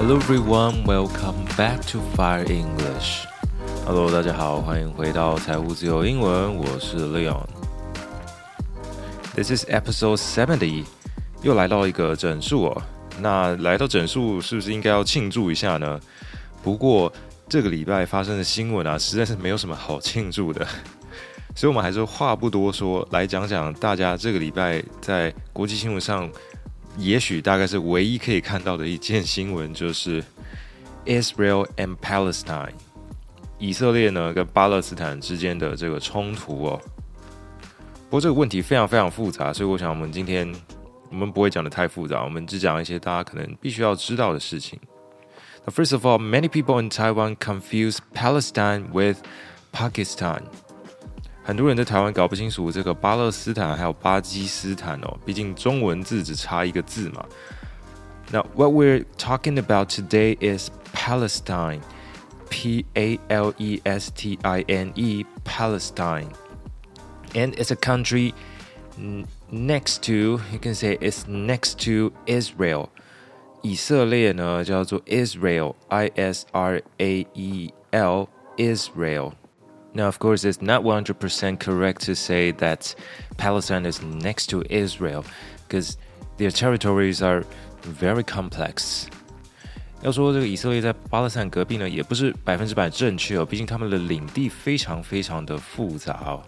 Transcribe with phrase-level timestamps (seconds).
[0.00, 3.26] Hello everyone, welcome back to Fire English.
[3.84, 7.44] Hello，大家好，欢迎回到财务自由英文，我是 Leon。
[9.34, 10.86] This is episode seventy，
[11.42, 12.82] 又来到一个整数哦。
[13.20, 16.00] 那来到整数，是不是应该要庆祝一下呢？
[16.62, 17.12] 不过
[17.46, 20.66] 这个礼拜发生的新闻啊，实在是没有什么好庆祝的，
[21.54, 26.26] 所以我们还是话不多说，来讲讲大家这个礼拜在国际新闻上。
[27.00, 30.22] 也许大概是唯一可以看到的一件新闻，就是
[31.06, 32.74] Israel and Palestine，
[33.58, 36.80] 以色列呢跟巴勒斯坦之间的这个冲突哦。
[38.10, 40.52] 不过这个问题非常非常复杂，所以我想我们今天
[41.08, 44.78] 我们不会讲的太复杂，我们只讲一些大家可能必须要知道的事情。
[45.64, 49.18] 那 First of all, many people in Taiwan confuse Palestine with
[49.72, 50.42] Pakistan.
[51.43, 57.25] 很多人在台湾搞不清楚这个巴勒斯坦还有巴基斯坦哦，毕竟中文字只差一个字嘛。
[58.31, 61.81] Now, what we're talking about today is Palestine,
[62.49, 66.29] P A L E S T I N E, Palestine,
[67.33, 68.33] and it's a country
[69.51, 72.89] next to, you can say it's next to Israel.
[73.61, 79.33] 以色列呢叫做 Israel, I S R A E L, Israel.
[79.93, 82.93] Now, of course, it's not 100% correct to say that
[83.37, 85.23] Palestine is next to Israel
[85.67, 85.97] because
[86.37, 87.45] their territories are
[87.81, 89.07] very complex.
[90.01, 96.43] 要说这个以色列在巴勒斯坦隔壁呢，也不是百分之百正确哦，毕竟他们的领地非常非常的复杂哦。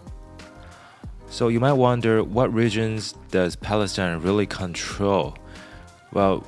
[1.30, 5.34] So you might wonder what regions does Palestine really control?
[6.12, 6.42] Well,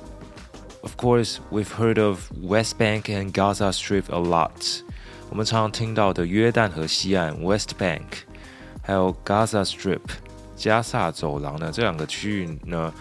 [0.83, 4.83] of course, we've heard of West Bank and Gaza Strip a lot.
[5.28, 8.02] 我们常常听到的约旦河西岸 （West Bank）
[8.82, 10.00] 还有 Gaza Strip（
[10.56, 12.92] 加萨走廊）呢，这两个区域呢，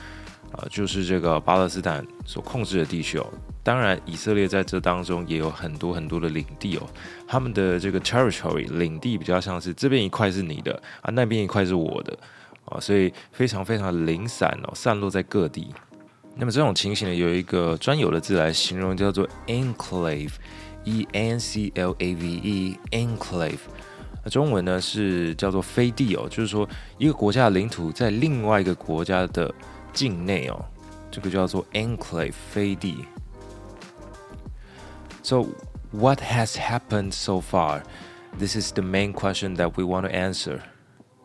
[0.52, 3.28] 呃，就是这个巴勒斯坦所控制的地区哦。
[3.64, 6.84] 当然，以色列在这当中也有很多很多的领地哦。
[7.28, 12.18] 他们的这个 territory 领地比较像是这边一块是你的啊，那边一块是我的
[12.66, 15.74] 啊，所以非常非常零散哦，散落在各地。
[16.36, 20.34] 那么这种情形呢，有一个专有的字来形容，叫做 enclave。
[20.85, 23.59] E N C L A V E，enclave，
[24.25, 26.69] 那中文呢是叫做飞地哦，就是说
[26.99, 29.53] 一个国家的领土在另外一个国家的
[29.93, 30.65] 境内哦，
[31.11, 33.05] 这个叫做 enclave 飞地。
[35.23, 35.47] So
[35.93, 37.83] what has happened so far?
[38.39, 40.61] This is the main question that we want to answer.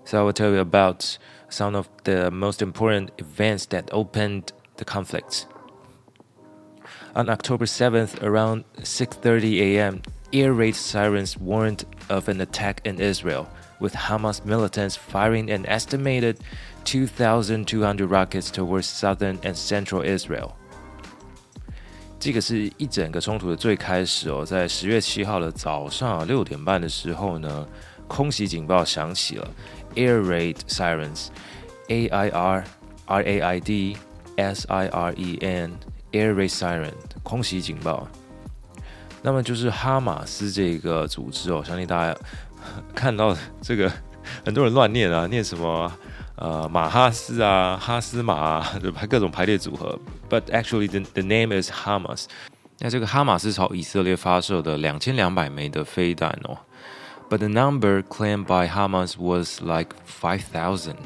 [0.04, 1.18] So I will tell you about
[1.50, 5.46] some of the most important events that opened the conflict.
[7.16, 10.02] On October 7th, around 6:30 a.m.,
[10.34, 13.48] air raid sirens warned of an attack in Israel,
[13.80, 16.38] with Hamas militants firing an estimated
[16.84, 20.52] 2,200 rockets towards southern and central Israel.
[22.20, 27.68] 这个是一整个冲突的最开始哦，在十月七号的早上六点半的时候呢，
[28.08, 29.48] 空袭警报响起了，
[29.96, 32.64] air raid sirens，A I R
[33.06, 33.98] R A I D
[34.38, 35.78] S I R E N。
[36.12, 36.94] Air raid siren
[37.24, 38.08] 空袭警报，
[39.22, 42.18] 那么就是哈马斯这个组织哦，相信大家
[42.94, 43.92] 看到这个
[44.46, 45.92] 很多人乱念啊，念什么
[46.38, 50.00] 呃马哈斯啊、哈斯马啊，就排各种排列组合。
[50.30, 52.26] But actually the the name is Hamas。
[52.80, 56.58] 那这个哈马斯朝以色列发射的两千两百枚的飞弹哦，
[57.30, 60.98] But the number claimed by Hamas was like five thousand.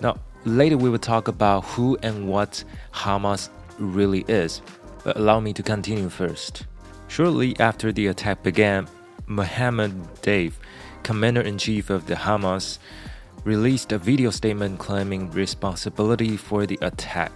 [0.00, 3.46] Now later we will talk about who and what Hamas
[3.77, 4.61] really is,
[5.03, 6.65] but allow me to continue first.
[7.07, 8.87] Shortly after the attack began,
[9.27, 10.53] Mohammed Deif,
[11.03, 12.79] commander in chief of the Hamas,
[13.43, 17.31] released a video statement claiming responsibility for the attack.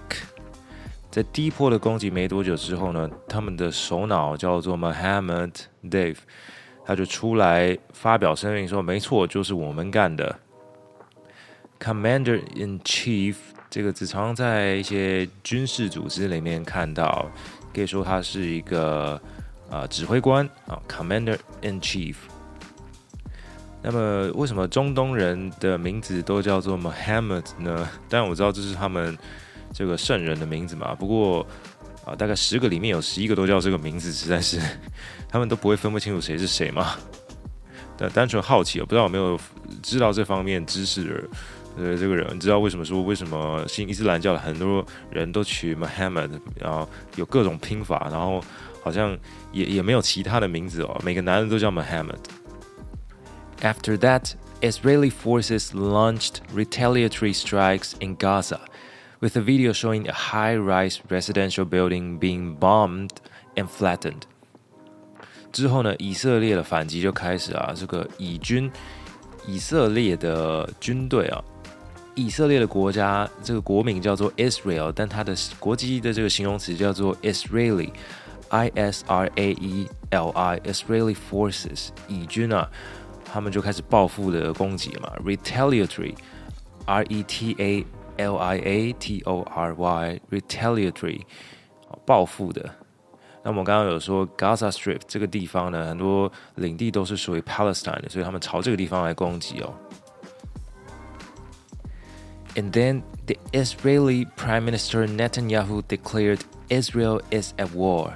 [1.10, 5.54] 在第一波的攻击没多久之后呢，他们的首脑叫做 Mohammed
[5.84, 6.18] Deif，
[6.86, 10.40] 他就出来发表声明说：“没错，就是我们干的。”
[11.80, 13.36] Commander in Chief
[13.72, 17.32] 这个子常在一些军事组织里面看到，
[17.74, 19.20] 可以说他是一个
[19.70, 22.16] 呃指挥官啊，Commander in Chief。
[23.82, 27.90] 那么为什么中东人的名字都叫做 Muhammad 呢？
[28.10, 29.18] 当然我知道这是他们
[29.74, 30.94] 这个圣人的名字嘛。
[30.94, 31.48] 不过
[32.04, 34.60] 啊，大概十个里面有十一个都叫这个名字，实在是
[35.32, 36.98] 他们都不会分不清楚谁是谁嘛。
[37.98, 39.40] 但单纯好奇，我不知道有没有
[39.82, 41.24] 知道这方面知识的。
[41.78, 48.44] 呃，这个人，你知道为什么说为什么信伊斯兰教的很多人都取 Muhammad，然后有各种拼法，然后
[48.84, 49.18] 好像
[49.52, 52.20] 也也没有其他的名字哦，每个男人都叫 Muhammad。
[53.62, 58.60] After that, Israeli forces launched retaliatory strikes in Gaza,
[59.20, 63.12] with a video showing a high-rise residential building being bombed
[63.56, 64.24] and flattened。
[65.52, 68.72] 之后呢，以色列的反击就开始啊，这个以军，
[69.46, 71.44] 以色列的军队啊，
[72.16, 82.70] 以色列的国家这个国名叫做 Israel，但它的国际的这个形容词叫做 Israeli，I S R A E L I，Israeli forces，以军啊，
[83.24, 87.86] 他们就开始报复的攻击嘛，retaliatory，R E T A
[88.18, 91.22] L I A T O R Y，retaliatory，
[92.06, 92.70] 报复的。
[93.44, 99.74] 那我们刚刚有说 Gaza Strip 这个地方呢，很多领地都是属于 Palestine 的，所以他们朝这个地方来攻击哦。
[102.57, 106.41] And then the Israeli Prime Minister Netanyahu declared
[106.71, 108.15] Israel is at war.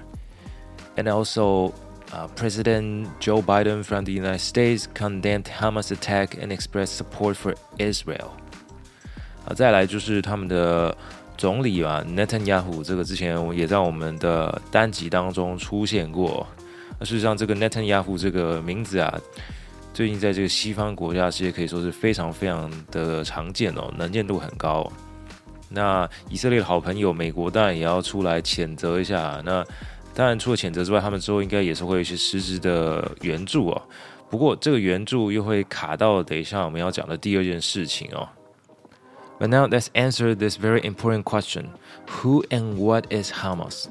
[0.96, 1.74] And also,
[2.12, 7.54] uh, President Joe Biden from the United States condemned Hamas attack and expressed support for
[7.78, 8.30] Israel.
[9.46, 10.96] 啊，再来就是他们的
[11.36, 16.46] 总理啊，Netanyahu 这个之前也在我们的单集当中出现过。
[16.98, 19.20] 那事实上，这个 Netanyahu 这个名字啊，
[19.95, 24.85] 最近在这个西方国家其实可以说是非常非常的常见哦，能见度很高。
[25.69, 29.41] 那以色列的好朋友美国当然也要出来谴责一下。
[29.45, 29.65] 那
[30.13, 33.81] 当然除了谴责之外，他们之后应该也是会有一些实质的援助哦。
[34.29, 38.27] 不过这个援助又会卡到等一下我们要讲的第二件事情哦。
[39.39, 41.67] But now let's answer this very important question
[42.21, 43.85] Who and what is Hamas?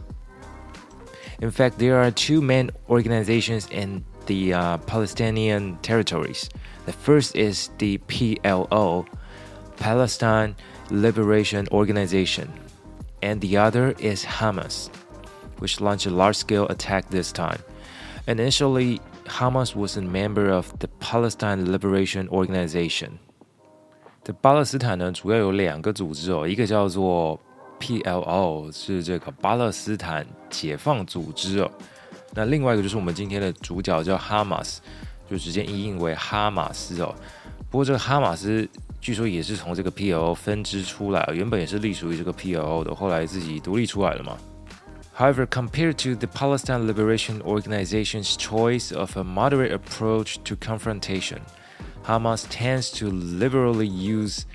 [1.40, 6.49] In fact, there are two main organizations in the uh, Palestinian territories.
[6.85, 9.05] The first is the PLO,
[9.77, 10.55] Palestine
[10.89, 12.47] Liberation Organization,
[13.21, 14.89] and the other is Hamas,
[15.59, 17.59] which launched a large scale attack this time.
[18.27, 23.19] Initially, Hamas was a member of the Palestine Liberation Organization.
[24.23, 27.39] 这巴勒斯坦呢，主要有两个组织哦，一个叫做
[27.79, 31.71] PLO，是这个巴勒斯坦解放组织哦。
[32.33, 34.81] 那另外一个就是我们今天的主角叫哈马斯，
[35.29, 37.13] 就直接译印为哈马斯哦。
[37.69, 38.67] 不过这个哈马斯
[39.01, 44.37] 据说也是从这个 PLO 分支出来，原本也是隶属于这个 PLO 的，后来自己独立出来了嘛。
[45.17, 51.39] However, compared to the Palestine Liberation Organization's choice of a moderate approach to confrontation.
[52.05, 54.45] Hamas tends to liberally use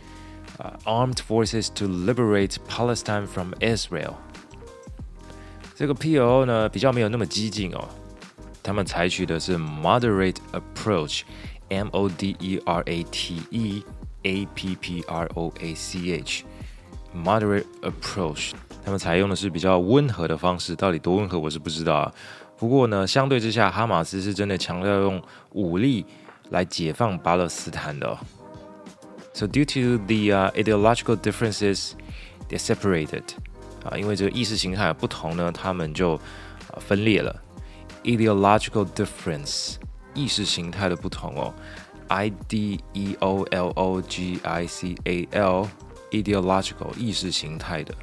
[0.59, 4.15] uh, armed forces to liberate Palestine from Israel。
[5.79, 7.89] 这个 PLO 呢比较没有那么激进哦，
[8.63, 13.85] 他们采取的是 moderate approach，M O D E R A T E
[14.23, 18.53] A P P R O A C H，moderate approach，
[18.85, 22.13] 他们采用的是比较温和的方式，到底多温和我是不知道啊。
[22.57, 25.23] 不过呢，相对之下，哈马斯是真的强调用
[25.53, 26.05] 武力。
[26.51, 28.17] 来解放巴勒斯坦的。
[29.33, 31.93] So due to the uh, ideological differences,
[32.51, 33.23] they're separated.
[33.85, 36.15] 啊，因为这个意识形态不同呢，他们就
[36.71, 37.43] 啊分裂了。
[38.03, 39.77] Ideological difference，
[40.15, 41.55] 意识形态的不同哦。
[42.09, 47.95] I D E O L O G I C A L，ideological 意识形态的。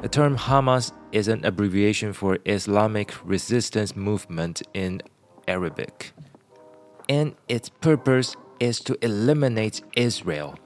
[0.00, 5.00] The term Hamas is an abbreviation for Islamic Resistance Movement in
[5.46, 6.12] Arabic
[7.08, 10.56] and its purpose is to eliminate Israel。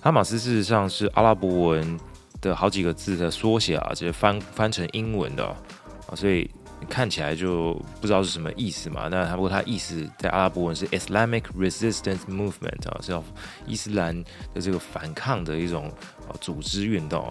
[0.00, 1.96] 哈马斯事实上是阿拉伯文
[2.41, 6.49] 的好几个字的缩写啊，直接翻翻成英文的啊，所以
[6.89, 9.07] 看起来就不知道是什么意思嘛。
[9.09, 13.23] 那不过它意思在阿拉伯文是 Islamic Resistance Movement 啊，是要
[13.67, 15.87] 伊斯兰的这个反抗的一种
[16.27, 17.27] 啊组织运动。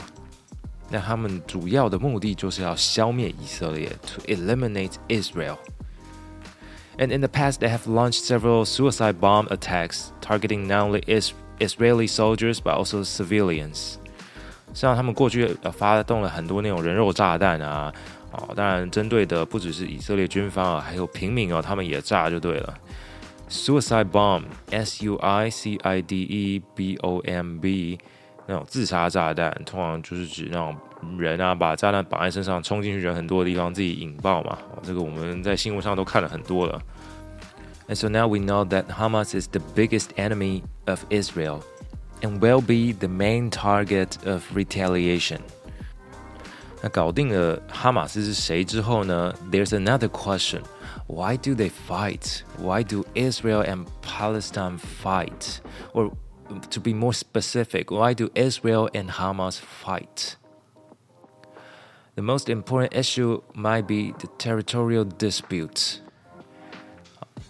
[0.90, 5.58] 那他们主要的目的就是要消灭以色列，to eliminate Israel。
[6.98, 12.06] and in the past they have launched several suicide bomb attacks targeting not only is Israeli
[12.08, 13.98] soldiers but also civilians。
[14.78, 17.92] 实际上，他们过去呃发动了很多那种人肉炸弹啊，
[18.30, 22.78] 哦，当然针对的不只是以色列军方啊，还有平民哦，他们也炸就对了。
[23.50, 27.98] Suicide bomb，S U I C I D E B O M B，
[28.46, 30.76] 那种自杀炸弹，通常就是指那种
[31.18, 34.56] 人啊，把炸弹绑在身上，冲进去人很多的地方，自己引爆嘛。
[34.84, 36.80] 这个我们在新闻上都看了很多了。
[37.88, 41.62] And so now we know that Hamas is the biggest enemy of Israel
[42.21, 45.41] and will be the main target of retaliation.
[46.81, 49.33] 那搞定了哈马斯是谁之后呢？
[49.51, 50.63] There's another question.
[51.07, 52.41] Why do they fight?
[52.57, 55.59] Why do Israel and Palestine fight?
[55.93, 56.11] Or
[56.69, 60.35] to be more specific, why do Israel and Hamas fight?
[62.15, 65.99] The most important issue might be the territorial dispute.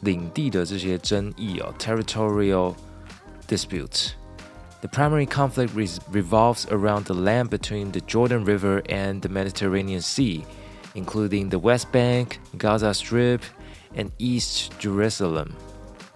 [0.01, 2.75] 领地的这些争议哦，territorial
[3.47, 4.11] dispute.
[4.81, 5.73] The primary conflict
[6.11, 10.43] revolves around the land between the Jordan River and the Mediterranean Sea,
[10.93, 13.41] including the West Bank, Gaza Strip,
[13.95, 15.55] and East Jerusalem.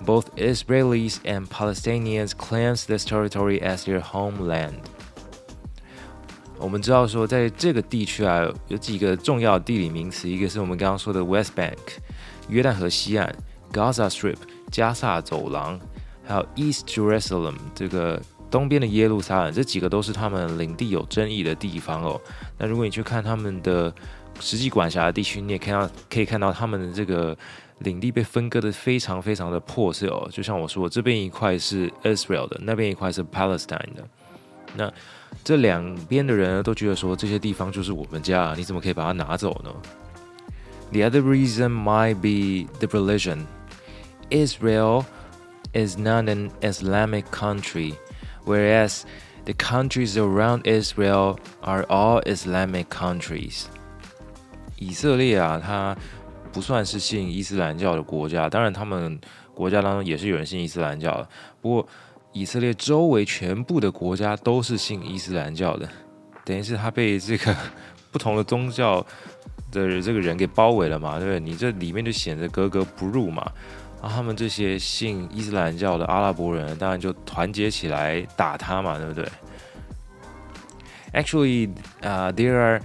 [0.02, 4.82] Both Israelis and Palestinians claim this territory as their homeland.
[6.60, 11.78] 我们知道说，在这个地区啊，有几个重要的地理名词，一个是我们刚刚说的 West Bank，
[12.50, 13.30] 约旦河西岸；
[13.72, 14.38] Gaza Strip，
[14.72, 15.80] 加萨走廊；
[16.26, 18.22] 还有 East Jerusalem，这个
[18.53, 19.53] 东边的耶路撒冷。
[19.53, 22.21] 这几个都是他们领地有争议的地方哦。
[22.59, 23.93] 那如果你去看他们的
[24.39, 27.37] 实际管辖的地区，你也看到可以看到他们的这个
[27.79, 30.29] 领地被分割的非常非常的破碎哦。
[30.31, 34.07] 就像我说，这边一块是 Israel 的，那边一块是 Palestine 的。
[34.77, 34.93] 那
[35.43, 39.71] 这两边的人都觉得说，这些地方就是我们家，你怎么可以把它拿走呢
[40.93, 43.47] ？The other reason might be the religion.
[44.31, 45.05] Israel
[45.75, 47.95] is not an Islamic country,
[48.45, 49.03] whereas
[49.45, 53.65] the countries around Israel are all Islamic countries.
[54.77, 55.97] 以色列啊，它
[56.53, 59.21] 不算是信伊斯兰教的国家，当然他们
[59.55, 61.29] 国家当中也是有人信伊斯兰教的，
[61.61, 61.89] 不过
[62.33, 65.89] 以色列周围全部的国家都是信伊斯兰教的，
[66.45, 67.55] 等于是他被这个
[68.11, 69.01] 不同的宗教
[69.71, 71.41] 的这个人给包围了嘛，对不对？
[71.41, 73.51] 你这里面就显得格格不入嘛。
[74.02, 79.28] 然后他们这些信伊斯兰教的阿拉伯人，当然就团结起来打他嘛，对不对？
[81.14, 81.70] Actually,
[82.04, 82.82] uh, there are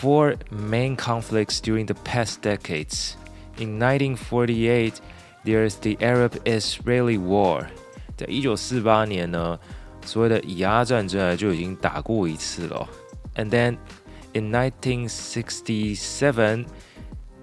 [0.00, 3.14] four main conflicts during the past decades.
[3.58, 4.94] In 1948,
[5.44, 7.66] there's the Arab-Israeli War.
[8.16, 9.58] 在一九四八年呢，
[10.04, 12.88] 所谓的以阿战争就已经打过一次了。
[13.34, 13.76] And then
[14.34, 16.66] in 1967,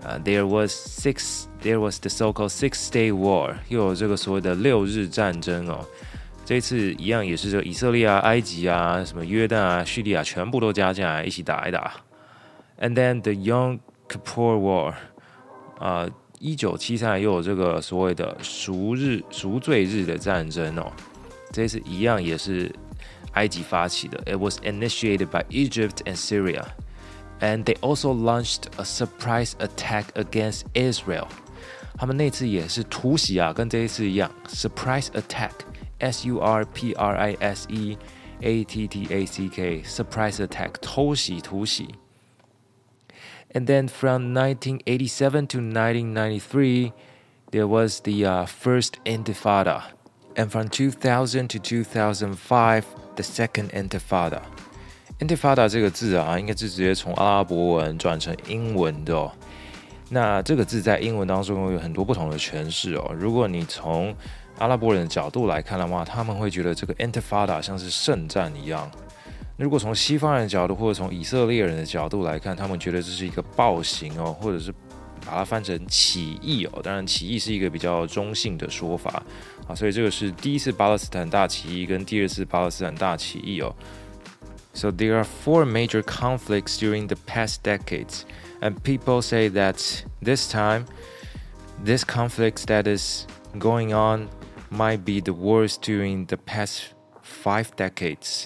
[0.06, 5.84] Uh, there was six, there was the so-called Six-Day War，又有这个所谓的六日战争哦。
[6.44, 11.92] 这次一样也是这个以色列啊、埃及啊、什么约旦啊、叙利亚全部都加进来一起打一打。
[12.80, 14.94] And then the Yom Kippur War，
[15.80, 16.08] 啊。
[16.38, 20.92] 一九七三年又有这个所谓的赎日赎罪日的战争哦，
[21.50, 22.70] 这次一样也是
[23.32, 24.18] 埃及发起的。
[24.26, 26.62] It was initiated by Egypt and Syria,
[27.39, 31.27] and they also launched a surprise attack against Israel.
[31.97, 37.97] 他们那次也是突袭啊，跟这一次一样，surprise attack，S U R P R I S E
[38.41, 41.95] A T T A C K，surprise attack，偷袭突袭。
[43.53, 46.93] And then from 1987 to 1993,
[47.51, 49.83] there was the uh, first Intifada.
[50.37, 52.85] And from 2000 to 2005,
[53.17, 54.41] the second Intifada.
[55.18, 59.32] Intifada 这个字啊，应该是直接从阿拉伯文转成英文的哦。
[60.10, 63.14] 那这个字在英文当中有很多不同的诠释哦。
[63.18, 64.14] 如果你从
[64.58, 68.90] 阿拉伯人的角度来看的话，他们会觉得这个 Intifada 像是圣战一样。
[69.56, 74.70] 如果从西方人的角度，或者从以色列人的角度来看，他们觉得这是一个暴行哦，或者是
[75.24, 76.80] 把它翻成起义哦。
[76.82, 79.22] 当然，起义是一个比较中性的说法
[79.66, 83.74] 啊，所以这个是第一次巴勒斯坦大起义跟第二次巴勒斯坦大起义哦。
[84.75, 88.23] So there are four major conflicts during the past decades,
[88.61, 90.85] and people say that this time,
[91.83, 93.25] this conflict that is
[93.59, 94.29] going on
[94.69, 98.45] might be the worst during the past five decades.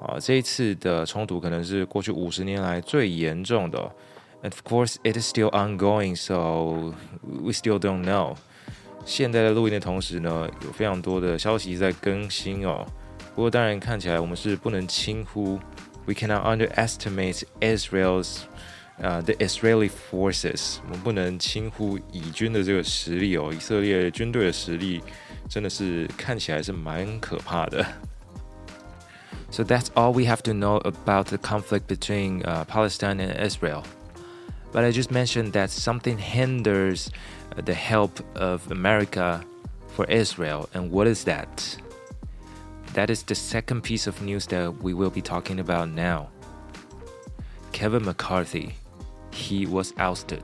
[0.00, 3.78] 啊，这一次的冲突可能是过去五十年来最严重的。
[4.42, 8.34] And of course, it is still ongoing, so we still don't know.
[9.06, 12.84] 现在的录音的同时呢，有非常多的消息在更新哦。
[13.38, 15.58] 不过当然看起来我们是不能轻忽。
[16.06, 18.40] We cannot underestimate Israel's
[19.00, 20.76] 啊，the Israeli forces。
[20.84, 23.52] 我们不能轻忽以军的这个实力哦。
[23.52, 25.02] 以色列军队的实力
[25.48, 27.84] 真的是看起来是蛮可怕的。
[29.50, 33.84] So that's all we have to know about the conflict between uh, Palestine and Israel.
[34.72, 37.08] But I just mentioned that something hinders
[37.56, 39.42] uh, the help of America
[39.96, 40.68] for Israel.
[40.74, 41.78] And what is that?
[42.98, 46.28] That is the second piece of news that we will be talking about now.
[47.72, 48.74] Kevin McCarthy,
[49.32, 50.42] he was ousted.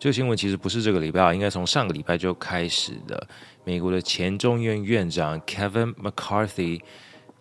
[0.00, 3.28] 这个新闻其实不是这个礼拜啊，应该从上个礼拜就开始的。
[3.64, 6.80] 美国的前众院院长 Kevin McCarthy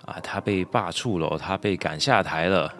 [0.05, 2.73] 啊，他被罢黜了，他被赶下台了。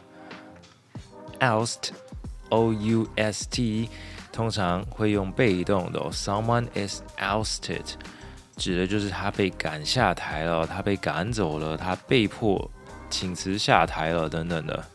[1.39, 3.89] Oust，O U S T，
[4.31, 7.85] 通常会用被动的，Someone is ousted，
[8.61, 12.69] 指的就是他被赶下台了，他被赶走了，他被迫
[13.09, 14.85] 请辞下台了等等的。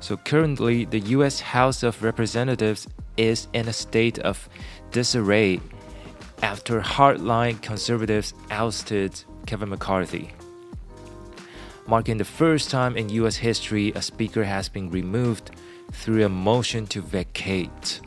[0.00, 1.42] So currently, the U.S.
[1.42, 2.84] House of Representatives
[3.16, 4.48] is in a state of
[4.92, 5.60] disarray
[6.40, 9.12] after hardline conservatives ousted
[9.46, 10.28] Kevin McCarthy.
[11.86, 15.50] Marking the first time in US history a speaker has been removed
[15.92, 18.00] through a motion to vacate。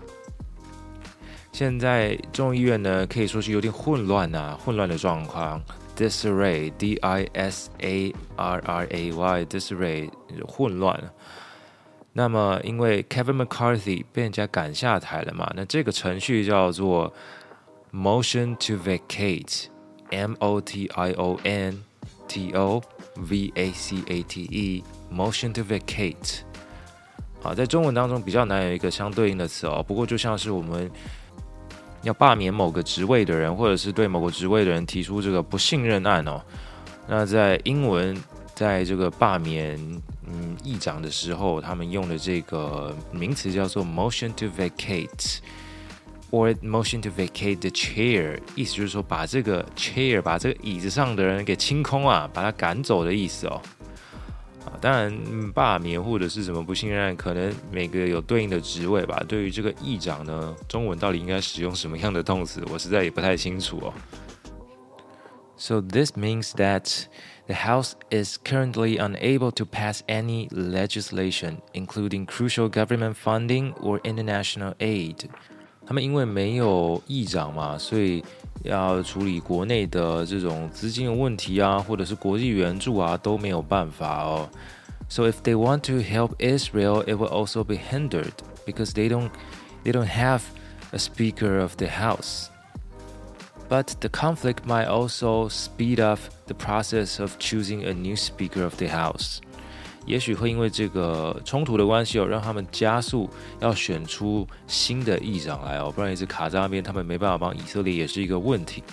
[1.52, 5.62] 现在众议院呢可以说是有点混乱啊，混乱的状况。
[5.94, 10.10] Disarray，D I S A R R A Y，disarray，
[10.48, 10.98] 混乱。
[12.14, 17.12] 那么，因为 Kevin McCarthy 被人家赶下台了嘛，那这个程序叫做
[17.92, 21.84] motion to vacate，M O T I O N
[22.26, 22.82] T O
[23.16, 26.40] V A C A T E，motion to vacate。
[27.42, 29.84] 啊，在中文当中比较难有一个相对应的词哦。
[29.86, 30.90] 不过就像是我们
[32.02, 36.40] 要罢免某个职位的人，或者是对某个职位的人提出这个不信任案哦，
[37.08, 38.16] 那在英文。
[38.54, 39.80] 在这个罢免
[40.26, 53.60] 嗯议长的时候，他们用的这个名词叫做 motion to vacate，or motion to vacate the chair，意思就是说把这个 chair 把这个椅子上的人给清空啊，把他赶走的意思哦。
[54.65, 59.23] 啊，当然罢免或者是什么不信任，可能每个有对应的职位吧。
[59.27, 63.93] 对于这个议长呢，中文到底应该使用什么样的动词，我实在也不太清楚哦。
[65.59, 67.05] So this means that
[67.47, 74.75] the House is currently unable to pass any legislation, including crucial government funding or international
[74.77, 75.27] aid.
[75.85, 78.23] 他们因为没有议长嘛，所以
[78.63, 84.49] 要处理国内的这种资金的问题啊，或者是国际援助啊，都没有办法哦。
[85.09, 88.33] So if they want to help Israel, it will also be hindered
[88.65, 89.29] because they don't
[89.85, 90.41] they don't have
[90.91, 92.49] a Speaker of the House.
[93.69, 98.75] But the conflict might also speed up the process of choosing a new Speaker of
[98.77, 99.39] the House。
[100.05, 103.29] 也许会因为这个冲突的关系哦，让他们加速
[103.59, 108.83] 要选出新的议长来哦，不然一直卡在那边，他们没办法帮以色列也是一个问题。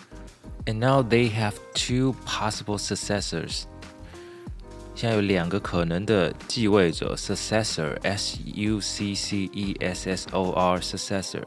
[0.66, 3.64] And now they have two possible successors。
[4.94, 11.42] 现在有两个可能的继位者，successor，S U C C E S S O R，successor。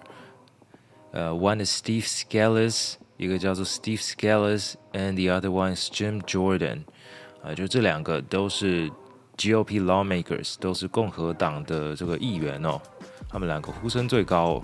[1.11, 2.95] 呃，one is Steve Scalise。
[3.17, 6.83] 一个叫做 Steve Scalise，and the other one is Jim Jordan，
[7.41, 8.91] 啊，就这两个都是
[9.42, 12.80] GOP lawmakers 都是共和党的这个议员哦，
[13.28, 14.62] 他们两个呼声最高哦。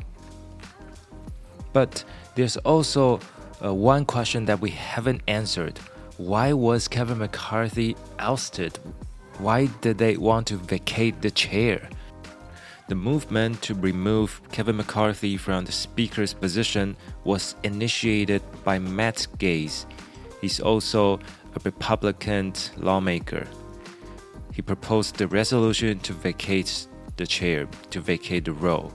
[1.72, 2.02] But
[2.36, 3.18] there's also
[3.60, 5.74] uh, one question that we haven't answered.
[6.16, 8.74] Why was Kevin McCarthy ousted?
[9.40, 11.88] Why did they want to vacate the chair?
[12.88, 19.86] The movement to remove Kevin McCarthy from the speaker's position was initiated by Matt Gaetz.
[20.40, 21.18] He's also
[21.54, 23.46] a Republican lawmaker.
[24.58, 28.92] He proposed the resolution to vacate the chair, to vacate the role.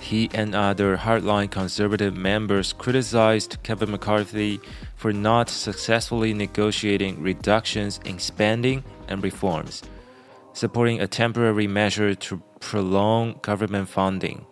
[0.00, 4.58] He and other hardline conservative members criticized Kevin McCarthy
[4.96, 9.84] for not successfully negotiating reductions in spending and reforms
[10.54, 14.44] supporting a temporary measure to prolong government funding,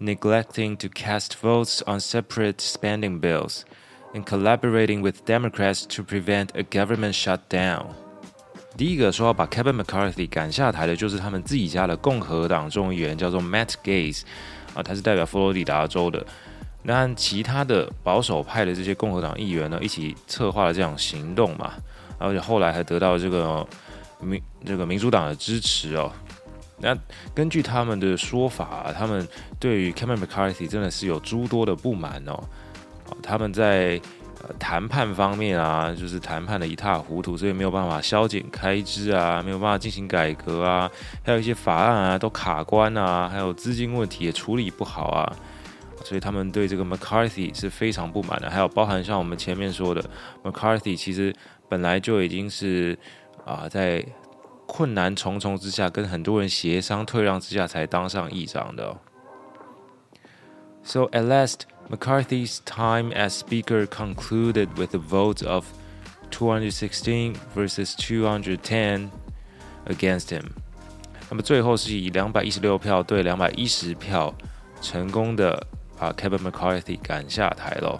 [0.00, 3.66] neglecting to cast votes on separate spending bills,
[4.14, 7.94] and collaborating with Democrats to prevent a government shutdown.
[8.76, 14.22] 第一个说要把 Kevin McCarthy 赶下台的，就是他们自己家的共和党众议员，叫做 Matt Gaetz，
[14.74, 16.24] 啊，他是代表佛罗里达州的。
[16.84, 21.74] 那其他的保守派的这些共和党议员呢，一起策划了这样行动嘛，
[22.18, 23.64] 而且后来还得到这个
[24.20, 26.10] 民这个民主党的支持哦，
[26.78, 26.96] 那
[27.32, 29.28] 根据他们的说法，他们
[29.60, 32.42] 对于 Kevin McCarthy 真的是有诸多的不满哦。
[33.22, 34.00] 他们在
[34.58, 40.90] 谈判方面啊，就是谈判的一塌糊涂，所以没有办法削减开支啊，没有办法进行改革啊，
[41.24, 45.36] 还有一些法案啊都卡关啊，还有资金问题也处理不好啊，
[46.04, 48.50] 所以他们对这个 McCarthy 是非常不满的。
[48.50, 50.04] 还有包含像我们前面说的
[50.42, 51.34] ，McCarthy 其实
[51.68, 52.98] 本来就已经是。
[53.44, 54.06] 啊，在
[54.68, 58.96] 困难重重之下，跟很多人协商退让之下，才当上议长的。
[60.84, 65.66] So at last, McCarthy's time as Speaker concluded with a vote of
[66.30, 69.10] 216 versus 210
[69.86, 70.44] against him。
[71.28, 74.34] 那么最后是以两百一十六票对两百一十票，
[74.80, 75.66] 成功的
[75.98, 77.98] 把 Kevin McCarthy 赶下台了。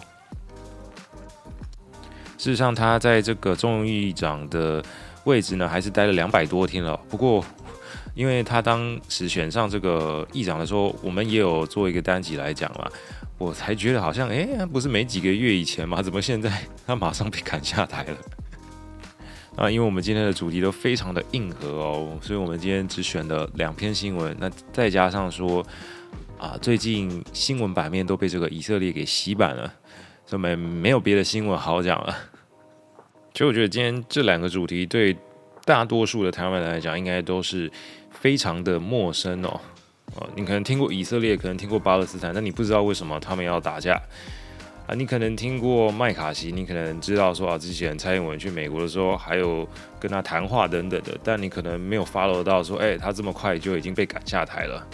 [2.37, 4.83] 事实上，他在这个众议长的
[5.23, 6.95] 位置呢，还是待了两百多天了。
[7.09, 7.45] 不过，
[8.15, 12.91] 因为他当时选上这个议长的时候，我们也有做一个单集来讲嘛，
[13.43, 16.49] 我才觉得好像，哎，不是没几个月以前吗，怎么现在
[16.87, 18.17] 他马上被砍下台了？
[19.57, 24.35] 啊，因为我们今天的主题都非常的硬核哦，所以我们今天只选了两篇新闻。
[24.39, 25.63] 那再加上说，
[26.39, 29.71] 啊，最近新闻版面都被这个以色列给洗版了，
[30.25, 32.17] 所以没没有别的新闻好讲了。
[33.33, 35.15] 其实我觉得今天这两个主题对
[35.65, 37.71] 大多数的台湾人来讲，应该都是
[38.09, 39.59] 非常的陌生哦。
[40.15, 43.99] 哦，你可能听过以色列，可能听过巴勒斯坦，但你不知道为什么他们要打架
[44.85, 44.93] 啊？
[44.95, 49.67] 你可能听过麦卡锡，你可能知道说啊，之前蔡英文去美国的时候，还有
[49.99, 54.87] 跟他谈话等等的，但你可能没有 follow 到说，哎，他这么快就已经被赶下台了。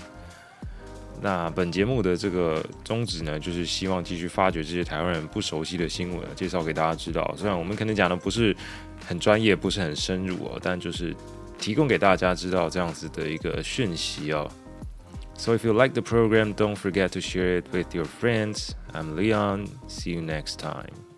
[1.21, 7.35] 那本节目的这个宗旨呢，就是希望继续发掘这些台湾人不熟悉的新闻，介绍给大家知道。
[7.37, 8.55] 虽然我们可能讲的不是
[9.05, 11.13] 很专业，不是很深入哦，但就是
[11.57, 14.49] 提供给大家知道这样子的一个讯息哦。
[15.39, 18.75] So if you like the program, don't forget to share it with your friends.
[18.93, 19.71] I'm Leon.
[19.87, 21.08] See you next time.